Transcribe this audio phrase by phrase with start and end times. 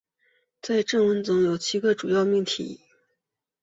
[0.63, 2.81] 在正文中有七个主要命题。